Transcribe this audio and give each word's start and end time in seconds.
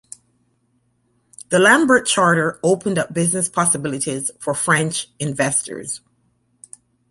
The 1.49 1.59
Lambert 1.59 2.07
Charter 2.07 2.59
opened 2.63 2.97
up 2.97 3.13
business 3.13 3.47
possibilities 3.47 4.31
for 4.39 4.55
French 4.55 5.09
investors. 5.19 6.01